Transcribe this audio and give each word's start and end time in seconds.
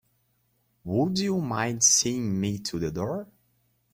Would 0.83 1.19
you 1.19 1.39
mind 1.41 1.83
seeing 1.83 2.39
me 2.41 2.57
to 2.57 2.79
the 2.79 2.89
door? 2.89 3.27